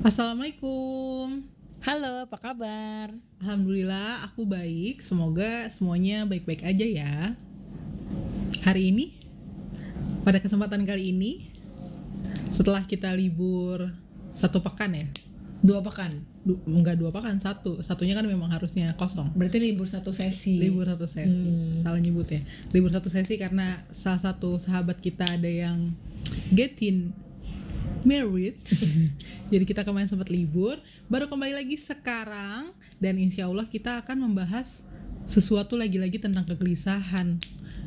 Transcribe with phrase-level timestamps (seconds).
[0.00, 1.44] Assalamualaikum.
[1.84, 3.12] Halo, apa kabar?
[3.36, 5.04] Alhamdulillah aku baik.
[5.04, 7.36] Semoga semuanya baik-baik aja ya.
[8.64, 9.12] Hari ini
[10.24, 11.52] pada kesempatan kali ini
[12.48, 13.92] setelah kita libur
[14.32, 15.04] satu pekan ya.
[15.60, 16.24] Dua pekan.
[16.48, 17.84] Du, enggak dua pekan, satu.
[17.84, 19.36] Satunya kan memang harusnya kosong.
[19.36, 20.64] Berarti libur satu sesi.
[20.64, 21.76] Libur satu sesi.
[21.76, 22.40] Salah nyebut ya.
[22.72, 25.92] Libur satu sesi karena salah satu sahabat kita ada yang
[26.56, 27.12] getting
[28.04, 28.56] married.
[29.52, 30.78] Jadi kita kemarin sempat libur,
[31.10, 32.70] baru kembali lagi sekarang
[33.02, 34.86] dan insya Allah kita akan membahas
[35.26, 37.38] sesuatu lagi-lagi tentang kegelisahan.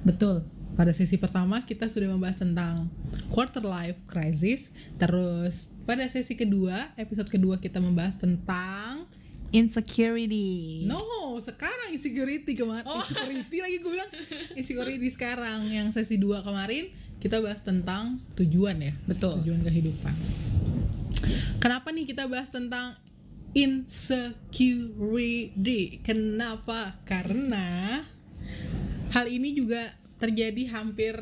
[0.03, 0.43] Betul.
[0.73, 2.89] Pada sesi pertama kita sudah membahas tentang
[3.29, 9.05] quarter life crisis, terus pada sesi kedua, episode kedua kita membahas tentang
[9.53, 10.81] Insecurity.
[10.89, 12.89] No, sekarang insecurity kemarin.
[12.89, 14.11] Insecurity lagi gue bilang.
[14.59, 16.89] Insecurity sekarang yang sesi 2 kemarin
[17.23, 18.91] kita bahas tentang tujuan ya.
[19.07, 19.39] Betul.
[19.47, 20.11] Tujuan kehidupan.
[21.63, 22.99] Kenapa nih kita bahas tentang
[23.55, 24.73] insecurity?
[26.03, 26.99] Kenapa?
[27.07, 28.03] Karena
[29.15, 31.15] hal ini juga terjadi hampir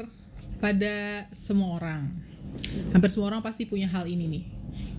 [0.57, 2.09] pada semua orang.
[2.97, 4.49] Hampir semua orang pasti punya hal ini nih.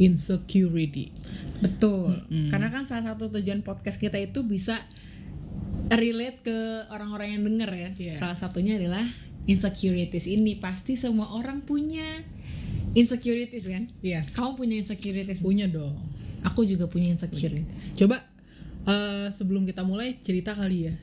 [0.06, 1.11] Insecurity.
[1.58, 2.23] Betul.
[2.47, 4.78] Karena kan salah satu tujuan podcast kita itu bisa
[5.91, 7.91] relate ke orang-orang yang denger ya.
[7.98, 8.14] Iya.
[8.23, 12.23] Salah satunya adalah insecurities ini pasti semua orang punya
[12.95, 13.91] insecurities kan?
[14.05, 14.37] Yes.
[14.37, 15.43] Kamu punya insecurities?
[15.43, 15.98] Punya dong.
[16.47, 17.97] Aku juga punya insecurities.
[17.98, 18.23] Coba
[18.87, 20.95] eh, sebelum kita mulai cerita kali ya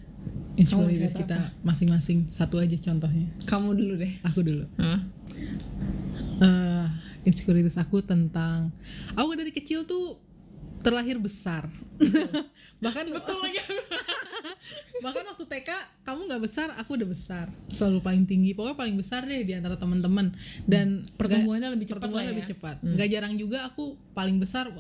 [0.60, 3.32] insecurities kita masing-masing satu aja contohnya.
[3.48, 4.14] Kamu dulu deh.
[4.28, 4.67] Aku dulu.
[4.76, 5.00] Hah?
[6.40, 6.88] Eh,
[7.28, 8.72] insecurities aku tentang
[9.16, 10.20] aku dari kecil tuh
[10.80, 11.67] terlahir besar.
[12.83, 13.59] bahkan betul lagi.
[15.03, 15.69] bahkan waktu TK
[16.08, 17.45] kamu nggak besar, aku udah besar.
[17.67, 20.31] Selalu paling tinggi, pokoknya paling besar deh di antara teman-teman.
[20.63, 22.33] Dan Pertumbuhannya lebih cepat pertumbuhannya ya.
[22.36, 22.75] lebih cepat.
[22.83, 24.71] Nggak jarang juga aku paling besar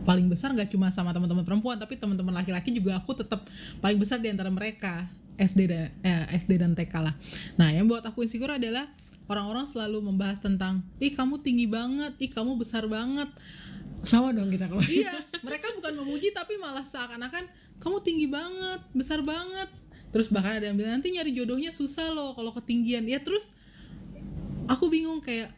[0.00, 3.44] paling besar nggak cuma sama teman-teman perempuan tapi teman-teman laki-laki juga aku tetap
[3.84, 5.06] paling besar di antara mereka
[5.40, 7.14] SD dan eh, SD dan TK lah.
[7.56, 8.84] Nah yang buat aku insecure adalah
[9.30, 13.30] orang-orang selalu membahas tentang ih kamu tinggi banget, ih kamu besar banget.
[14.00, 15.12] Sama dong kita kalau Iya
[15.46, 17.44] mereka bukan memuji tapi malah seakan-akan
[17.80, 19.68] kamu tinggi banget, besar banget.
[20.12, 23.08] Terus bahkan ada yang bilang nanti nyari jodohnya susah loh kalau ketinggian.
[23.08, 23.56] Ya terus
[24.68, 25.56] aku bingung kayak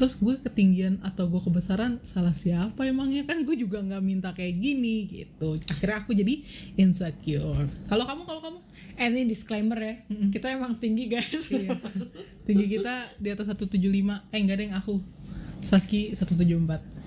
[0.00, 4.56] terus gue ketinggian atau gue kebesaran salah siapa emangnya kan gue juga nggak minta kayak
[4.56, 5.60] gini gitu.
[5.68, 6.40] Akhirnya aku jadi
[6.80, 7.68] insecure.
[7.84, 8.58] Kalau kamu kalau kamu?
[8.96, 9.94] Eh ini disclaimer ya,
[10.32, 11.52] kita emang tinggi guys.
[11.52, 11.76] iya.
[12.48, 13.76] tinggi kita di atas 175
[14.32, 15.04] eh enggak deh aku.
[15.60, 16.99] Saski 174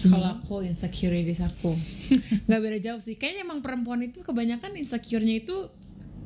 [0.00, 1.76] Kalau aku insecurities aku.
[2.48, 3.20] Nggak beda jauh sih.
[3.20, 5.68] Kayaknya emang perempuan itu kebanyakan insecure-nya itu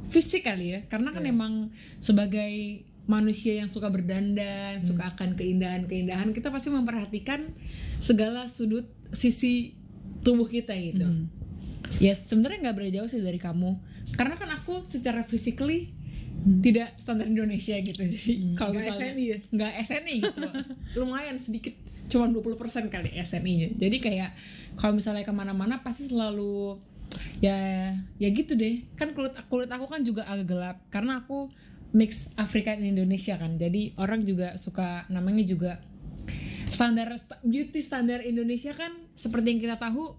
[0.04, 6.52] fisik kali ya, karena kan emang sebagai manusia yang suka berdandan, suka akan keindahan-keindahan, kita
[6.52, 7.52] pasti memperhatikan
[8.00, 9.76] segala sudut sisi
[10.24, 11.04] tubuh kita gitu.
[12.00, 13.80] Ya sebenarnya nggak beda jauh sih dari kamu,
[14.16, 15.92] karena kan aku secara physically
[16.60, 18.04] tidak standar Indonesia gitu.
[18.04, 19.38] Jadi kalau Nggak SNI ya?
[19.48, 20.48] nggak SNI gitu.
[21.00, 21.72] Lumayan sedikit
[22.10, 24.30] cuma 20% kali SNI-nya jadi kayak
[24.76, 26.78] kalau misalnya ke mana-mana pasti selalu
[27.38, 28.82] ya ya gitu deh.
[28.98, 31.50] Kan kulit kulit aku kan juga agak gelap karena aku
[31.94, 33.54] mix Afrika dan Indonesia kan.
[33.54, 35.78] Jadi orang juga suka namanya juga
[36.66, 40.18] standar sta- beauty standar Indonesia kan seperti yang kita tahu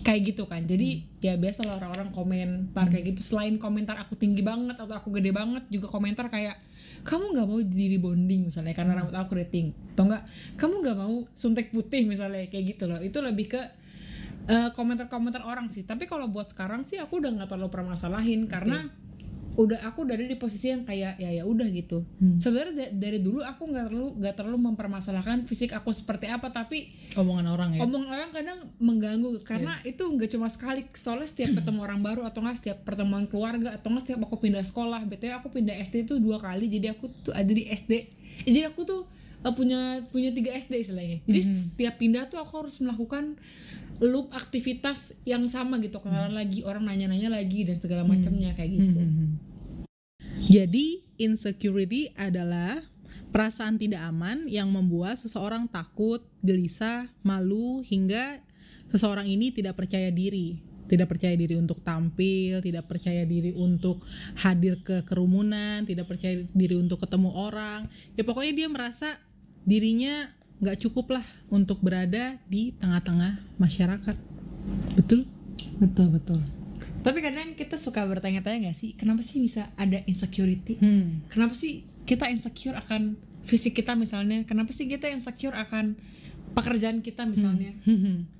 [0.00, 0.64] kayak gitu kan.
[0.64, 3.20] Jadi ya biasa lah orang-orang komentar kayak gitu.
[3.34, 6.56] Selain komentar aku tinggi banget atau aku gede banget juga komentar kayak
[7.04, 9.72] kamu nggak mau di bonding misalnya karena rambut aku keriting.
[9.94, 10.22] Atau enggak
[10.56, 13.00] kamu nggak mau suntik putih misalnya kayak gitu loh.
[13.00, 13.62] Itu lebih ke
[14.48, 15.84] eh, komentar-komentar orang sih.
[15.84, 18.48] Tapi kalau buat sekarang sih aku udah nggak terlalu permasalahin.
[18.48, 18.88] Karena
[19.58, 22.06] udah aku ada di posisi yang kayak ya ya udah gitu.
[22.38, 26.90] Sebenarnya da- dari dulu aku nggak terlalu nggak terlalu mempermasalahkan fisik aku seperti apa tapi
[27.14, 27.80] omongan orang ya?
[27.82, 32.40] omong orang kadang mengganggu karena itu nggak cuma sekali soalnya setiap ketemu orang baru atau
[32.40, 35.02] nggak setiap pertemuan keluarga atau nggak setiap aku pindah sekolah.
[35.04, 37.92] Btw aku pindah SD itu dua kali jadi aku tuh ada di SD
[38.40, 39.04] Eh, jadi aku tuh
[39.44, 41.18] eh, punya punya tiga SD istilahnya.
[41.24, 43.40] Jadi setiap pindah tuh aku harus melakukan
[44.00, 46.00] loop aktivitas yang sama gitu.
[46.00, 49.00] Kenalan lagi orang nanya-nanya lagi dan segala macamnya kayak gitu.
[50.50, 52.80] Jadi, insecurity adalah
[53.30, 58.40] perasaan tidak aman yang membuat seseorang takut, gelisah, malu, hingga
[58.88, 60.58] seseorang ini tidak percaya diri.
[60.90, 64.02] Tidak percaya diri untuk tampil, tidak percaya diri untuk
[64.42, 67.86] hadir ke kerumunan, tidak percaya diri untuk ketemu orang.
[68.18, 69.14] Ya pokoknya dia merasa
[69.62, 70.28] dirinya
[70.60, 74.16] nggak cukup lah untuk berada di tengah-tengah masyarakat.
[74.96, 75.24] Betul?
[75.80, 76.40] betul betul
[77.00, 81.24] tapi kadang kita suka bertanya-tanya gak sih kenapa sih bisa ada insecurity Hmm.
[81.32, 85.96] kenapa sih kita insecure akan fisik kita misalnya kenapa sih kita insecure akan
[86.52, 87.72] pekerjaan kita misalnya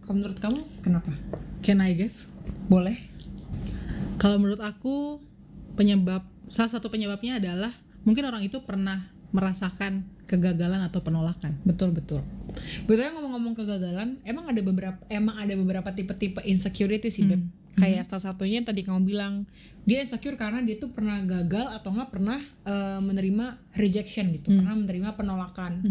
[0.05, 1.09] kalau menurut kamu kenapa
[1.65, 2.29] Can I guess?
[2.69, 3.01] boleh
[4.21, 5.17] Kalau menurut aku
[5.81, 7.73] penyebab salah satu penyebabnya adalah
[8.05, 11.59] mungkin orang itu pernah merasakan kegagalan atau penolakan.
[11.67, 12.23] betul betul.
[12.87, 17.43] Betulnya ngomong-ngomong kegagalan emang ada beberapa emang ada beberapa tipe-tipe insecurity sih Beb.
[17.75, 19.47] kayak salah satunya yang tadi kamu bilang
[19.87, 24.79] dia insecure karena dia tuh pernah gagal atau nggak pernah eh, menerima rejection gitu pernah
[24.79, 25.83] menerima penolakan.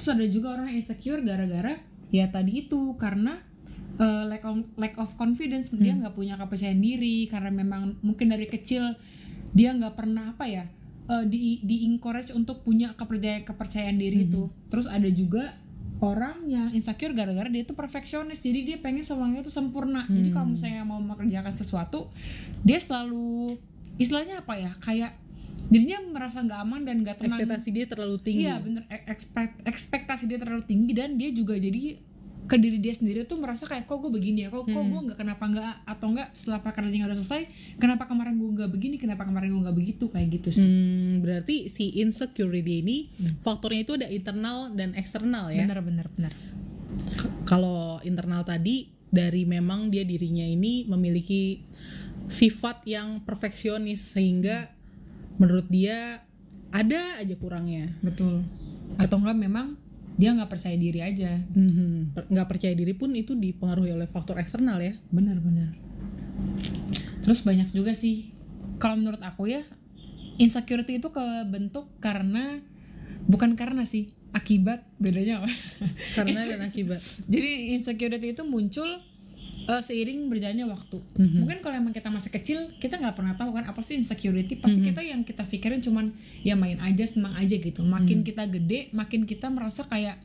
[0.00, 1.76] Terus ada juga orang insecure gara-gara
[2.08, 3.36] ya tadi itu karena
[4.00, 5.68] eh, lack of, lack of confidence.
[5.76, 8.96] Dia nggak punya kepercayaan diri karena memang mungkin dari kecil
[9.54, 10.64] dia nggak pernah apa ya
[11.06, 14.48] eh, di di encourage untuk punya kepercayaan kepercayaan diri itu.
[14.68, 15.54] Terus ada juga
[16.02, 18.40] orang yang insecure gara-gara dia tuh perfeksionis.
[18.40, 20.04] Jadi dia pengen semuanya tuh sempurna.
[20.10, 22.10] Jadi kalau misalnya mau mengerjakan sesuatu
[22.60, 23.56] dia selalu
[23.96, 25.14] istilahnya apa ya kayak
[25.64, 27.40] dirinya merasa nggak aman dan nggak tenang.
[27.40, 28.44] Ekspektasi dia terlalu tinggi.
[28.44, 28.82] Iya bener.
[28.92, 31.96] E- ekspek- ekspektasi dia terlalu tinggi dan dia juga jadi
[32.44, 34.52] ke diri dia sendiri tuh merasa kayak kok gue begini ya?
[34.52, 37.42] Kok kok gue nggak kenapa nggak atau enggak setelah pekerjaannya udah selesai
[37.76, 40.04] kenapa kemarin gue nggak begini kenapa kemarin gue nggak begitu?
[40.08, 40.68] Kayak gitu sih.
[40.68, 42.96] Hmm, berarti si insecurity ini
[43.38, 45.64] faktornya itu ada internal dan eksternal ya.
[45.64, 46.32] bener bener bener
[46.94, 51.64] K- Kalau internal tadi dari memang dia dirinya ini memiliki
[52.26, 54.68] sifat yang perfeksionis sehingga
[55.36, 56.20] menurut dia
[56.70, 57.88] ada aja kurangnya.
[58.00, 58.42] betul.
[58.94, 59.66] Atau enggak memang
[60.14, 62.14] dia nggak percaya diri aja Mhm.
[62.30, 64.94] Nggak percaya diri pun itu dipengaruhi oleh faktor eksternal ya.
[65.08, 65.38] bener
[67.20, 68.30] terus banyak juga sih
[68.76, 69.64] kalau menurut aku ya
[70.36, 72.60] insecurity itu kebentuk karena
[73.24, 75.48] bukan karena sih akibat bedanya apa
[76.12, 77.00] Karena dan akibat.
[77.24, 79.00] jadi insecurity itu muncul
[79.64, 80.98] eh, seiring berjalannya waktu.
[81.40, 84.60] Mungkin kalau emang kita masih kecil kita nggak pernah tahu kan apa sih insecurity.
[84.60, 86.12] Pasti kita yang kita pikirin cuman
[86.44, 87.80] ya main aja senang aja gitu.
[87.84, 90.20] Makin kita gede makin kita merasa kayak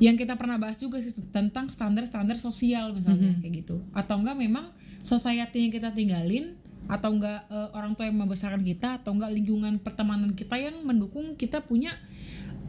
[0.00, 3.84] yang kita pernah bahas juga sih tentang standar-standar sosial misalnya kayak gitu.
[3.92, 4.68] Atau enggak memang
[5.00, 6.56] society yang kita tinggalin
[6.90, 11.38] atau enggak eh, orang tua yang membesarkan kita atau enggak lingkungan pertemanan kita yang mendukung
[11.38, 11.92] kita punya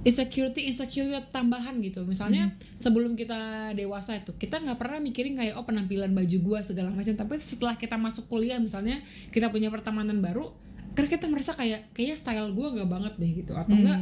[0.02, 2.02] insecurity insecurity tambahan gitu.
[2.06, 6.90] Misalnya sebelum kita dewasa itu kita nggak pernah mikirin kayak oh penampilan baju gua segala
[6.90, 7.14] macam.
[7.14, 8.98] Tapi setelah kita masuk kuliah misalnya
[9.30, 10.50] kita punya pertemanan baru
[10.92, 13.54] karena kita merasa kayak kayaknya style gua nggak banget deh gitu.
[13.54, 14.00] Atau enggak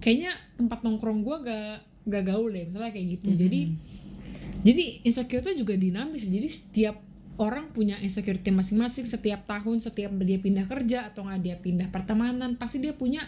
[0.00, 3.28] kayaknya tempat nongkrong gua gak gak gaul deh misalnya kayak gitu.
[3.36, 3.60] Jadi
[4.64, 6.24] jadi insecure itu juga dinamis.
[6.24, 6.96] Jadi setiap
[7.34, 12.54] orang punya insecurity masing-masing setiap tahun setiap dia pindah kerja atau nggak dia pindah pertemanan
[12.54, 13.26] pasti dia punya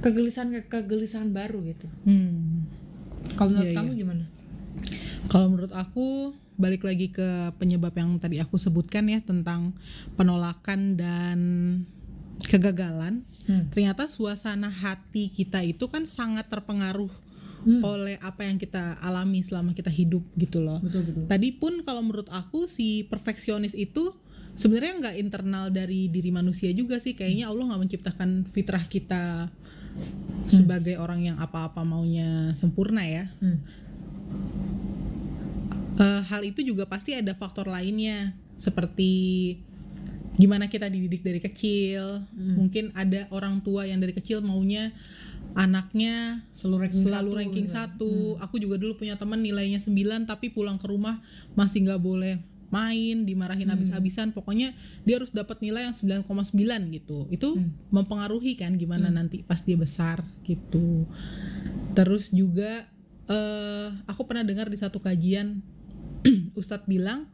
[0.00, 2.64] kegelisahan kegelisahan baru gitu Hmm.
[3.36, 4.24] kalau menurut Iya, kamu gimana
[5.28, 9.72] Kalau menurut aku balik lagi ke penyebab yang tadi aku sebutkan ya tentang
[10.18, 11.38] penolakan dan
[12.44, 13.22] kegagalan.
[13.48, 13.70] Hmm.
[13.72, 17.08] Ternyata suasana hati kita itu kan sangat terpengaruh
[17.62, 17.78] Hmm.
[17.86, 20.82] oleh apa yang kita alami selama kita hidup gitu loh.
[20.82, 24.10] betul betul Tadi pun kalau menurut aku si perfeksionis itu
[24.58, 27.14] sebenarnya nggak internal dari diri manusia juga sih.
[27.14, 29.46] Kayaknya Allah nggak menciptakan fitrah kita
[30.50, 33.30] sebagai orang yang apa-apa maunya sempurna ya.
[33.38, 33.62] Hmm.
[36.02, 39.12] Eh, hal itu juga pasti ada faktor lainnya seperti
[40.40, 42.24] gimana kita dididik dari kecil.
[42.32, 44.92] Mungkin ada orang tua yang dari kecil maunya
[45.52, 47.76] anaknya selalu ranking selalu satu ranking gitu.
[47.76, 48.12] satu.
[48.40, 51.20] Aku juga dulu punya teman nilainya 9 tapi pulang ke rumah
[51.52, 52.40] masih nggak boleh
[52.72, 54.32] main, dimarahin habis-habisan.
[54.32, 54.72] Pokoknya
[55.04, 56.56] dia harus dapat nilai yang 9,9
[56.96, 57.28] gitu.
[57.28, 57.60] Itu
[57.92, 61.04] mempengaruhi kan gimana nanti pas dia besar gitu.
[61.92, 62.88] Terus juga
[63.28, 65.60] eh aku pernah dengar di satu kajian
[66.58, 67.28] Ustadz bilang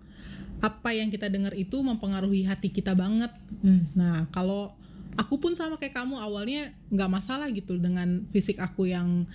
[0.59, 3.31] apa yang kita dengar itu mempengaruhi hati kita banget.
[3.63, 3.87] Hmm.
[3.95, 4.75] Nah, kalau
[5.15, 9.27] aku pun sama kayak kamu awalnya nggak masalah gitu dengan fisik aku yang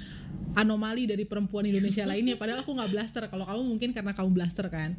[0.56, 2.36] anomali dari perempuan Indonesia lainnya.
[2.36, 3.24] Padahal aku nggak blaster.
[3.32, 4.96] Kalau kamu mungkin karena kamu blaster kan.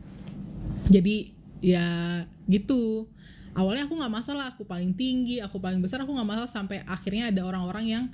[0.89, 3.09] Jadi ya gitu.
[3.55, 7.31] Awalnya aku nggak masalah, aku paling tinggi, aku paling besar, aku nggak masalah sampai akhirnya
[7.31, 8.05] ada orang-orang yang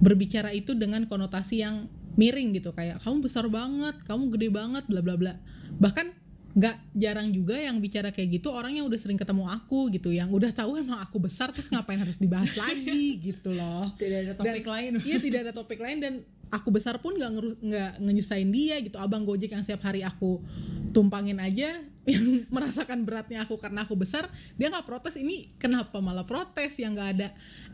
[0.00, 5.04] berbicara itu dengan konotasi yang miring gitu kayak kamu besar banget, kamu gede banget, bla
[5.04, 5.36] bla bla.
[5.76, 6.21] Bahkan
[6.52, 10.28] nggak jarang juga yang bicara kayak gitu orang yang udah sering ketemu aku gitu yang
[10.28, 13.88] udah tahu emang aku besar terus ngapain harus dibahas lagi gitu loh.
[14.00, 15.00] Tidak ada topik lain.
[15.00, 16.14] iya tidak ada topik lain dan
[16.52, 17.30] aku besar pun nggak
[17.64, 19.00] nggak ngenyusahin dia gitu.
[19.00, 20.44] Abang gojek yang setiap hari aku
[20.92, 21.80] tumpangin aja
[22.12, 24.28] yang merasakan beratnya aku karena aku besar
[24.60, 25.16] dia nggak protes.
[25.16, 26.76] Ini kenapa malah protes?
[26.76, 27.28] Yang nggak ada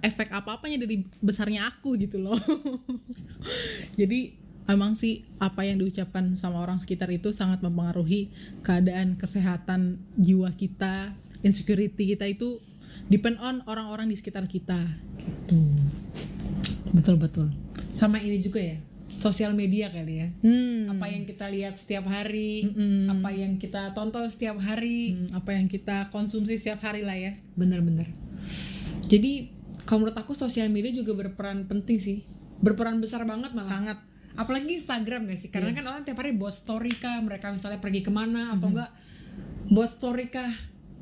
[0.06, 2.38] efek apa apanya dari besarnya aku gitu loh.
[4.00, 8.30] Jadi emang sih apa yang diucapkan sama orang sekitar itu sangat mempengaruhi
[8.62, 12.60] keadaan kesehatan jiwa kita insecurity kita itu
[13.08, 14.84] depend on orang-orang di sekitar kita.
[15.48, 15.58] Gitu.
[16.92, 17.48] Betul betul.
[17.90, 20.28] Sama ini juga ya sosial media kali ya.
[20.46, 20.94] Hmm.
[20.94, 22.70] apa yang kita lihat setiap hari
[23.10, 25.16] apa yang kita tonton setiap hari.
[25.16, 27.32] Hmm, apa yang kita konsumsi setiap hari lah ya.
[27.58, 28.06] bener-bener
[29.08, 29.48] jadi
[29.88, 32.18] kalau menurut aku sosial media juga berperan penting sih.
[32.60, 33.72] Berperan besar banget malah.
[33.72, 33.98] Sangat.
[34.38, 35.50] Apalagi Instagram gak sih?
[35.50, 37.18] Karena kan orang tiap hari buat story kah?
[37.18, 38.90] Mereka misalnya pergi ke mana atau enggak
[39.68, 40.54] buat story kah?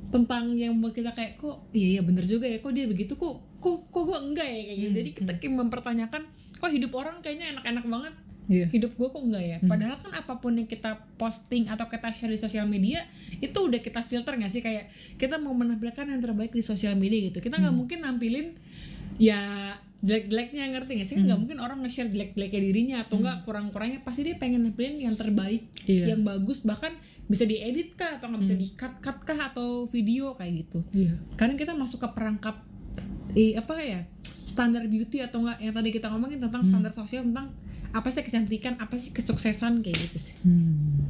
[0.08, 3.12] Tentang yang buat kita kayak kok iya iya bener juga ya kok dia begitu?
[3.20, 4.60] Kok kok kok gue enggak ya?
[4.64, 4.92] Kayak gitu.
[4.96, 6.22] Jadi kita kayak mempertanyakan
[6.56, 8.14] kok hidup orang kayaknya enak-enak banget?
[8.46, 8.70] Iya.
[8.70, 9.58] hidup gue kok enggak ya?
[9.66, 13.02] Padahal kan apa pun yang kita posting atau kita share di sosial media
[13.42, 14.62] itu udah kita filter nggak sih?
[14.62, 17.42] Kayak kita mau menampilkan yang terbaik di sosial media gitu.
[17.42, 18.54] Kita nggak mungkin nampilin
[19.18, 19.74] ya
[20.06, 24.22] jelek-jeleknya ngerti nggak sih kan nggak mungkin orang nge-share jelek-jeleknya dirinya atau enggak kurang-kurangnya pasti
[24.22, 26.14] dia pengen nampilin yang terbaik Iya.
[26.14, 26.94] yang bagus bahkan
[27.26, 31.18] bisa diedit kah atau nggak bisa di cut cut kah atau video kayak gitu Iya.
[31.34, 32.54] karena kita masuk ke perangkap
[33.32, 34.06] eh, apa ya
[34.46, 37.50] standar beauty atau enggak yang tadi kita ngomongin tentang standar sosial tentang
[37.88, 41.02] apa sih kecantikan apa sih kesuksesan kayak gitu sih Hmm.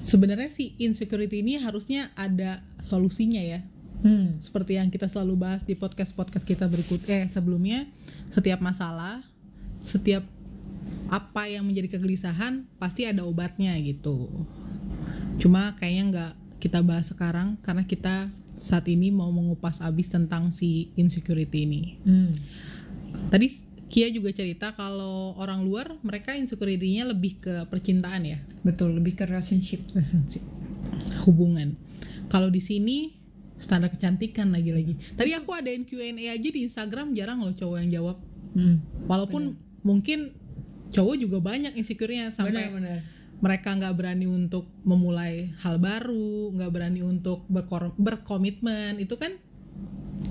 [0.00, 3.62] Sebenarnya sih insecurity ini harusnya ada solusinya ya.
[4.02, 4.42] Hmm.
[4.42, 7.88] Seperti yang kita selalu bahas di podcast-podcast kita berikut eh sebelumnya,
[8.28, 9.24] setiap masalah,
[9.84, 10.24] setiap
[11.10, 14.30] apa yang menjadi kegelisahan pasti ada obatnya gitu.
[15.36, 18.28] Cuma kayaknya nggak kita bahas sekarang karena kita
[18.60, 21.82] saat ini mau mengupas abis tentang si insecurity ini.
[22.04, 22.32] Hmm.
[23.32, 29.18] Tadi Kia juga cerita kalau orang luar mereka insecurity-nya lebih ke percintaan ya, betul lebih
[29.18, 30.46] ke relationship relationship,
[31.26, 31.74] hubungan.
[32.30, 33.10] Kalau di sini
[33.60, 34.96] standar kecantikan lagi-lagi.
[35.14, 38.16] Tadi aku adain Q&A aja di Instagram jarang loh cowok yang jawab.
[38.56, 39.06] hmm.
[39.06, 40.32] Walaupun mungkin
[40.90, 47.00] cowok juga banyak insecure-nya sampai benar-benar mereka nggak berani untuk memulai hal baru, nggak berani
[47.00, 49.32] untuk berkor- berkomitmen, itu kan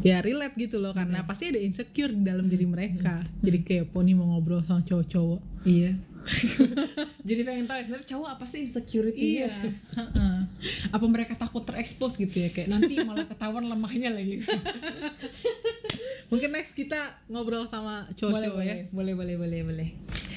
[0.05, 3.25] ya relate gitu loh karena pasti ada insecure di dalam diri mereka.
[3.41, 5.41] Jadi kepo nih mau ngobrol sama cowok-cowok.
[5.67, 5.91] iya
[7.27, 9.49] jadi pengen tahu ya, sebenarnya cowok apa sih insecurity Iya.
[10.89, 12.49] apa mereka takut terekspos gitu ya?
[12.49, 14.43] Kayak nanti malah ketahuan lemahnya lagi.
[16.29, 18.85] Mungkin next kita ngobrol sama cowok-cowok ya.
[18.85, 19.13] boleh.
[19.13, 19.89] Boleh boleh boleh boleh.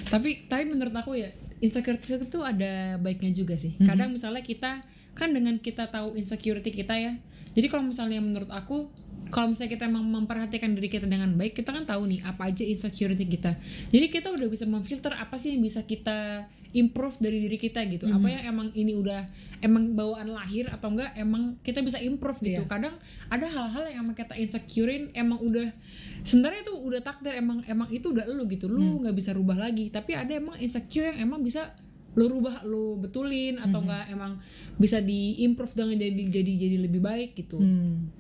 [0.08, 1.28] Tapi tapi menurut aku ya
[1.60, 3.76] insecurity itu ada baiknya juga sih.
[3.78, 4.80] Kadang misalnya kita
[5.12, 7.12] kan dengan kita tahu insecurity kita ya.
[7.52, 8.88] Jadi kalau misalnya menurut aku
[9.32, 12.68] kalau misalnya kita emang memperhatikan diri kita dengan baik kita kan tahu nih apa aja
[12.68, 13.56] insecurity kita.
[13.88, 16.44] Jadi kita udah bisa memfilter apa sih yang bisa kita
[16.76, 18.12] improve dari diri kita gitu.
[18.12, 19.24] Apa yang emang ini udah
[19.64, 22.68] emang bawaan lahir atau enggak emang kita bisa improve gitu.
[22.68, 22.92] Kadang
[23.32, 25.72] ada hal-hal yang emang kita insecurein emang udah
[26.28, 28.68] sebenarnya itu udah takdir emang emang itu udah lu gitu.
[28.68, 31.72] Lu nggak bisa rubah lagi tapi ada emang insecure yang emang bisa
[32.12, 34.36] lu rubah lu betulin atau enggak emang
[34.76, 38.12] bisa diimprove dengan jadi jadi jadi lebih baik gitu Hmm.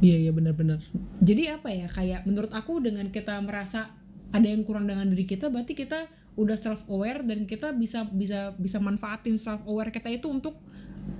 [0.00, 0.80] Iya iya benar-benar.
[1.20, 3.92] jadi apa ya kayak menurut aku dengan kita merasa
[4.32, 8.56] ada yang kurang dengan diri kita berarti kita udah self aware dan kita bisa bisa
[8.58, 10.56] bisa manfaatin self aware kita itu untuk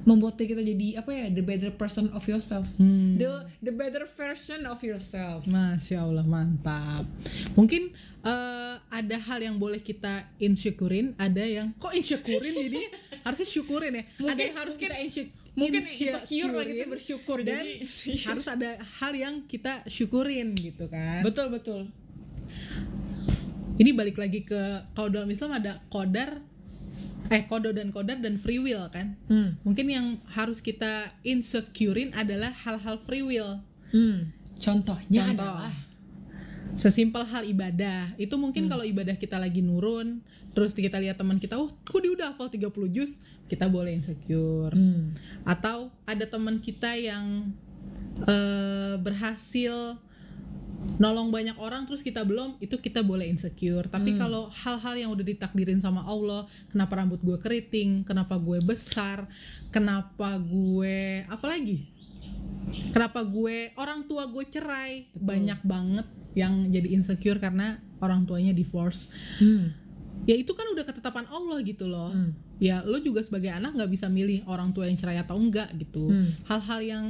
[0.04, 3.16] membuat diri kita jadi apa ya the better person of yourself Hmm.
[3.16, 3.28] the
[3.60, 7.08] the better version of yourself Masya Allah mantap.
[7.52, 7.88] Mungkin
[8.20, 12.80] eh, ada hal yang boleh kita insyukurin, ada yang kok insyukurin jadi
[13.24, 14.04] harusnya syukurin ya.
[14.22, 17.72] ada yang harus kita insyuk mungkin insecure lah insyukurin, bersyukur dan jadi
[18.28, 21.22] harus ada hal yang kita syukurin gitu kan.
[21.22, 21.88] betul betul
[23.74, 24.60] Ini balik lagi ke
[24.94, 26.38] kalau dalam Islam ada kodar
[27.32, 29.16] eh kodo dan kodar dan free will kan.
[29.30, 29.64] hmm.
[29.64, 33.60] Mungkin yang harus kita insecurein adalah hal-hal free will.
[33.94, 34.34] Hmm.
[34.58, 35.46] contohnya Contoh.
[35.46, 35.74] adalah
[36.74, 40.18] sesimpel hal ibadah itu mungkin kalau ibadah kita lagi nurun
[40.54, 44.74] terus kita lihat teman kita oh kok dia udah hafal 30 juz kita boleh insecure
[44.74, 45.14] hmm.
[45.46, 47.54] atau ada teman kita yang
[48.26, 49.98] eh, berhasil
[50.96, 53.90] nolong banyak orang terus kita belum itu kita boleh insecure.
[53.90, 59.26] Tapi kalau hal-hal yang udah ditakdirin sama Allah kenapa rambut gue keriting kenapa gue besar
[59.74, 61.90] kenapa gue apalagi?
[62.94, 65.10] Kenapa gue orang tua gue cerai.
[65.18, 69.10] Banyak banget yang jadi insecure karena orang tuanya divorce.
[69.38, 69.82] Hmm.
[70.24, 72.14] ya itu kan udah ketetapan Allah gitu loh.
[72.62, 76.06] Ya lo juga sebagai anak nggak bisa milih orang tua yang cerai atau enggak gitu.
[76.08, 76.30] Hmm.
[76.48, 77.04] hal-hal yang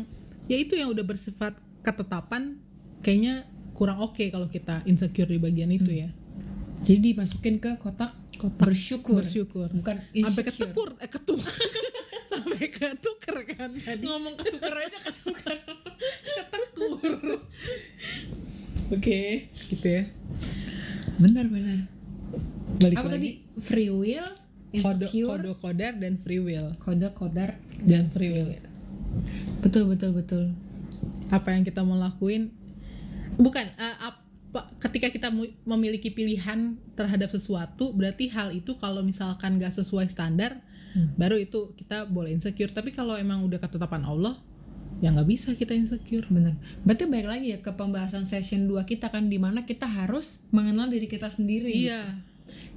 [0.49, 2.57] ya itu yang udah bersifat ketetapan
[3.05, 6.09] kayaknya kurang oke kalau kita insecure di bagian itu ya.
[6.87, 9.21] Jadi dimasukin ke kotak kotak bersyukur.
[9.21, 9.69] bersyukur.
[9.75, 10.47] Bukan sampai insecure.
[10.55, 11.41] ketukur eh ketuk
[12.31, 14.05] sampai ketuker kan tadi.
[14.07, 15.59] Ngomong ketukar aja ketukar
[16.39, 17.15] ketekur.
[18.95, 19.51] Oke.
[19.51, 20.03] Gitu ya.
[21.19, 21.91] Benar benar.
[22.79, 23.15] Balik apa lagi.
[23.15, 23.31] tadi?
[23.59, 24.29] Free will
[24.75, 25.29] kode insecure.
[25.31, 26.69] kode kodar dan free will.
[26.79, 28.51] Kode kodar dan free will.
[29.63, 30.45] Betul betul betul.
[31.31, 32.51] Apa yang kita mau lakuin
[33.37, 34.21] bukan eh, apa
[34.79, 35.29] ketika kita
[35.67, 40.63] memiliki pilihan terhadap sesuatu berarti hal itu kalau misalkan gak sesuai standar
[40.95, 41.11] Hmm.
[41.19, 44.39] baru itu kita boleh insecure tapi kalau emang udah ketetapan Allah
[45.03, 46.55] ya nggak bisa kita insecure Bener.
[46.87, 50.87] Berarti balik lagi ya ke pembahasan session 2 kita kan di mana kita harus mengenal
[50.87, 51.75] diri kita sendiri.
[51.75, 52.23] iya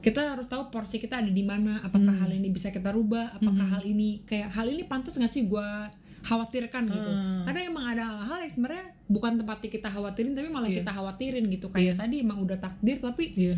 [0.01, 1.77] Kita harus tahu porsi kita ada di mana.
[1.85, 3.37] Apakah hal ini bisa kita rubah?
[3.37, 5.91] Apakah hal ini kayak hal ini pantas nggak sih gua
[6.25, 7.11] khawatirkan gitu.
[7.45, 11.67] Kadang emang ada hal yang sebenarnya bukan tempatnya kita khawatirin tapi malah kita khawatirin gitu.
[11.69, 13.55] Kayak tadi emang udah takdir tapi iya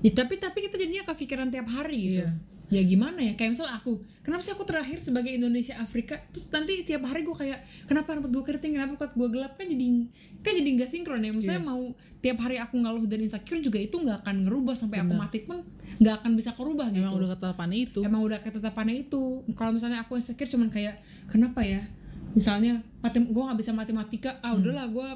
[0.00, 2.24] ya, tapi tapi kita jadinya kepikiran tiap hari gitu.
[2.24, 2.32] Iya.
[2.70, 3.34] Ya gimana ya?
[3.34, 6.22] Kayak misal aku, kenapa sih aku terakhir sebagai Indonesia Afrika?
[6.30, 9.66] Terus nanti tiap hari gue kayak, kenapa rambut gue keriting, kenapa kuat gue gelap kan
[9.66, 10.06] jadi
[10.38, 11.34] kan jadi nggak sinkron ya.
[11.34, 11.82] Misalnya mau
[12.22, 15.66] tiap hari aku ngeluh dan insecure juga itu nggak akan ngerubah sampai aku mati pun
[15.98, 17.02] nggak akan bisa kerubah gitu.
[17.02, 19.22] emang udah ketetapan itu Emang udah ketetapannya itu.
[19.58, 21.82] Kalau misalnya aku insecure cuman kayak, kenapa ya?
[22.32, 25.08] Misalnya, matem gue nggak bisa matematika, ah udahlah gue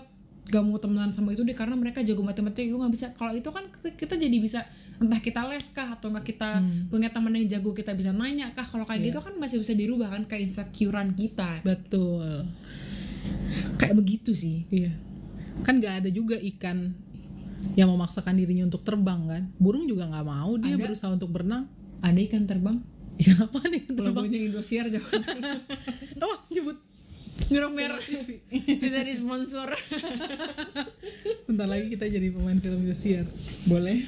[0.44, 3.06] gak mau temenan sama itu deh karena mereka jago matematika gue nggak bisa.
[3.16, 3.64] Kalau itu kan
[3.96, 4.60] kita, jadi bisa
[5.00, 6.60] entah kita les kah atau nggak kita
[6.92, 8.66] punya teman yang jago kita bisa nanya kah.
[8.66, 11.64] Kalau kayak gitu kan masih bisa dirubah kan kayak insecurean kita.
[11.64, 12.44] Betul.
[13.80, 14.68] Kayak begitu sih.
[14.68, 14.92] Iya.
[15.64, 16.92] Kan nggak ada juga ikan
[17.72, 19.42] yang memaksakan dirinya untuk terbang kan?
[19.56, 20.84] Burung juga nggak mau dia Ada.
[20.84, 21.64] berusaha untuk berenang.
[22.04, 22.76] Ada ikan terbang?
[23.22, 24.24] Ikan apa nih yang terbang?
[24.26, 25.06] Logonya Indosiar jauh
[26.18, 26.78] oh nyebut
[27.50, 28.00] nyerok merah
[28.82, 29.68] tidak di sponsor.
[31.48, 33.26] Bentar lagi kita jadi pemain film Indosiar
[33.68, 34.00] boleh?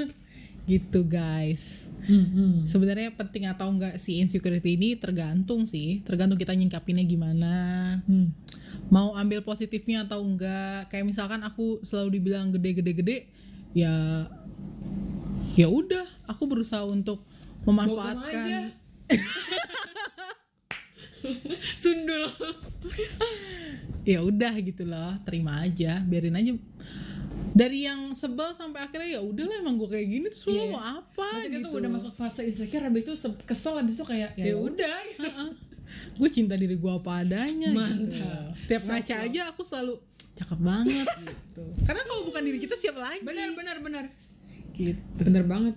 [0.70, 1.82] Gitu guys.
[2.64, 6.00] Sebenarnya penting atau enggak si insecurity ini tergantung sih.
[6.06, 7.54] Tergantung kita nyingkapinnya gimana.
[8.06, 8.32] Hmm.
[8.90, 10.90] mau ambil positifnya atau enggak.
[10.90, 13.16] Kayak misalkan aku selalu dibilang gede-gede gede
[13.74, 14.26] ya
[15.58, 16.06] ya udah.
[16.30, 17.22] Aku berusaha untuk
[17.66, 18.74] memanfaatkan
[21.82, 22.24] sundul.
[24.02, 26.00] Ya udah gitu loh terima aja.
[26.00, 26.52] Biarin aja.
[27.50, 30.70] Dari yang sebel sampai akhirnya ya udahlah emang gue kayak gini terus Iya.
[30.70, 34.04] mau apa Berarti gitu tuh udah masuk fase insecure habis itu se- kesel habis itu
[34.04, 34.96] kayak ya udah.
[36.16, 38.06] gue cinta diri gue apa adanya Mantap.
[38.06, 38.22] gitu.
[38.56, 39.98] setiap ngaca aja aku selalu
[40.32, 41.62] cakep banget gitu.
[41.82, 43.20] Karena kalau bukan diri kita siapa lagi?
[43.20, 44.04] Benar benar benar.
[44.72, 45.02] Gitu.
[45.18, 45.74] Benar banget.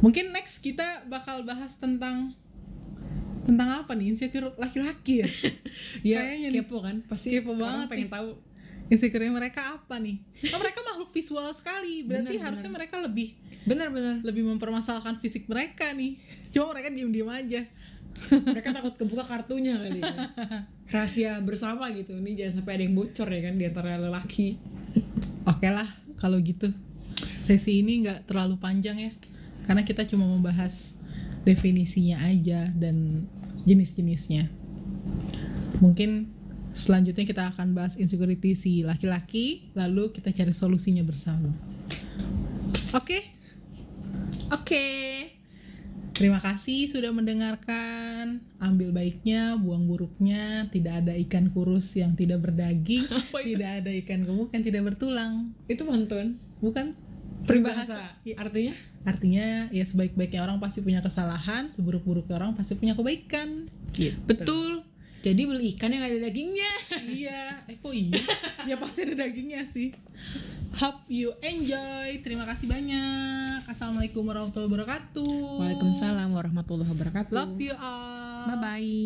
[0.00, 2.34] Mungkin next kita bakal bahas tentang
[3.50, 4.06] tentang apa nih?
[4.14, 5.28] Insecure laki-laki ya?
[6.14, 6.62] Ya Kayaknya nih.
[6.62, 6.96] kepo kan?
[7.04, 8.14] Pasti Kepo banget pengen nih.
[8.14, 8.30] tahu.
[8.90, 10.16] Insecure mereka apa nih?
[10.50, 12.02] Oh, mereka makhluk visual sekali.
[12.02, 14.24] Berarti Benar, harusnya mereka lebih benar benar.
[14.24, 16.16] lebih mempermasalahkan fisik mereka nih.
[16.54, 17.62] Cuma mereka diem-diem aja.
[18.30, 20.14] Mereka takut kebuka kartunya kali ya.
[20.94, 22.18] rahasia bersama gitu.
[22.18, 24.58] Ini jangan sampai ada yang bocor ya kan di antara lelaki.
[25.46, 25.86] Oke lah
[26.18, 26.70] kalau gitu.
[27.38, 29.12] Sesi ini nggak terlalu panjang ya.
[29.62, 30.98] Karena kita cuma membahas
[31.44, 33.26] definisinya aja dan
[33.64, 34.48] jenis-jenisnya
[35.80, 36.32] mungkin
[36.70, 41.50] selanjutnya kita akan bahas insecurity si laki-laki lalu kita cari solusinya bersama
[42.94, 43.18] oke
[44.52, 44.84] oke
[46.20, 48.44] Terima kasih sudah mendengarkan.
[48.60, 50.68] Ambil baiknya, buang buruknya.
[50.68, 53.08] Tidak ada ikan kurus yang tidak berdaging.
[53.48, 55.56] tidak ada ikan gemuk yang tidak bertulang.
[55.64, 56.92] itu pantun Bukan?
[57.48, 58.36] Peribahasa Iya.
[58.40, 63.64] artinya Artinya ya sebaik-baiknya orang pasti punya kesalahan, seburuk-buruknya orang pasti punya kebaikan.
[63.96, 64.16] Gitu.
[64.28, 64.84] betul
[65.20, 66.70] jadi beli ikan yang ada dagingnya
[67.04, 68.16] iya, eh kok iya?
[68.64, 69.92] ya pasti ada dagingnya sih.
[70.70, 72.22] Hope you enjoy.
[72.22, 73.66] Terima kasih banyak.
[73.66, 75.58] Assalamualaikum warahmatullahi wabarakatuh.
[75.60, 78.46] Waalaikumsalam warahmatullahi wabarakatuh Love you all.
[78.48, 79.00] bye bye